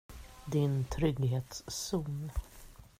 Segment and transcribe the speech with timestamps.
[0.49, 2.31] Din trygghetszon.